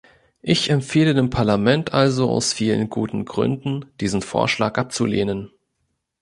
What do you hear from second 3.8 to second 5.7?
diesen Vorschlag abzulehnen.